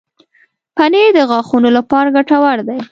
[0.75, 2.77] پنېر د غاښونو لپاره ګټور دی.